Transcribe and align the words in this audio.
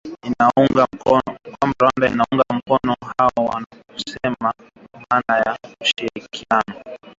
kwamba 1.03 1.41
Rwanda 1.79 2.07
inaunga 2.07 2.43
mkono 2.53 2.95
waasi 3.01 3.13
hao 3.17 3.59
na 3.59 3.83
kusema 3.93 4.53
maana 4.93 5.37
ya 5.45 5.57
ushirikiano 5.81 6.73